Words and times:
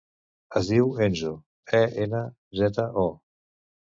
Es 0.59 0.69
diu 0.69 0.87
Enzo: 1.07 1.29
e, 1.79 1.81
ena, 2.05 2.21
zeta, 2.63 2.87
o. 3.03 3.05